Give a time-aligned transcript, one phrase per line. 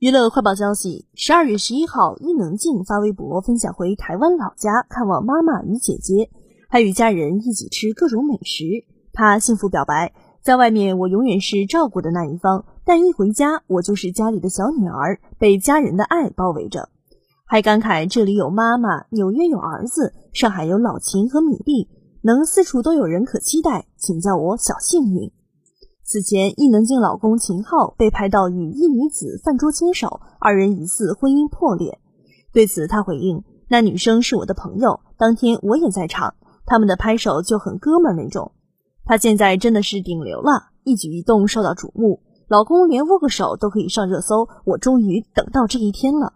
[0.00, 6.30] 娱乐快报消息：十二月十一号，伊能静发微博分享回台湾老家看望妈妈与姐姐，
[6.70, 8.64] 还与家人一起吃各种美食。
[9.12, 16.88] 她幸福表白，在外面我永远是照顾的那一方，但一回家我就是家里的小女儿，被家人的爱包围着。
[17.44, 21.90] 还感慨这里有妈妈，纽约有儿子，上海有老秦和米粒，
[22.22, 25.30] 能四处都有人可期待，请叫我小幸运。
[26.12, 32.00] 此前，伊能静老公秦昊被拍到与一女子饭桌牵手，二人疑似婚姻破裂。
[32.52, 36.34] 对此，他回应：“那女生是我的朋友，当天我也在场，
[36.66, 38.50] 他们的拍手就很哥们那种。”
[39.06, 46.32] 他现在真的是顶流了，一举一动受到瞩目，老公连握个手都可以上热搜，我终于等到这一天了。